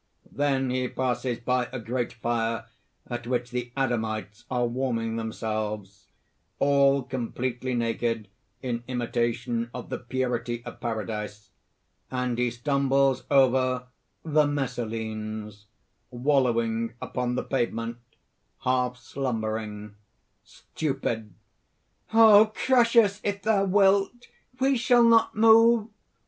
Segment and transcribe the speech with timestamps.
[0.35, 2.65] (_Then he passes by a great fire
[3.05, 6.07] at which the Adamites are warming themselves
[6.57, 8.27] all completely naked
[8.63, 11.51] in imitation of the purity of Paradise;
[12.09, 13.85] and he stumbles over_)
[14.25, 15.67] THE MESSALINES
[16.09, 17.97] (wallowing upon the pavement,
[18.63, 19.93] half slumbering,
[20.43, 21.31] stupid:)
[22.11, 22.51] "Oh!
[22.55, 24.25] crush us if thou wilt!
[24.59, 25.89] we shall not move!